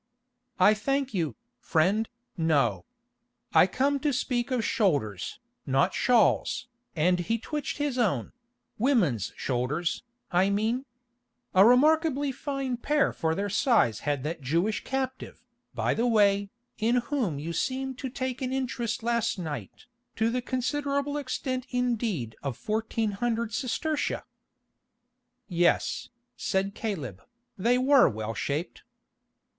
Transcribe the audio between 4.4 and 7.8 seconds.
of shoulders, not shawls," and he twitched